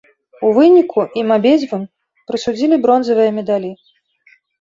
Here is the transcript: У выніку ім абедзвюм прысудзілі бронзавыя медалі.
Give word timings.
У 0.45 0.51
выніку 0.57 1.03
ім 1.21 1.27
абедзвюм 1.35 1.83
прысудзілі 2.31 2.79
бронзавыя 2.87 3.35
медалі. 3.37 3.71